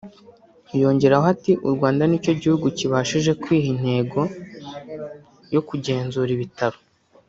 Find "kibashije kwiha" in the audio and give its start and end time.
2.77-3.67